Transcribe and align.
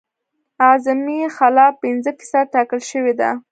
اعظمي 0.67 1.19
خلا 1.35 1.67
پنځه 1.81 2.09
فیصده 2.17 2.43
ټاکل 2.53 2.79
شوې 2.89 3.13
ده 3.19 3.29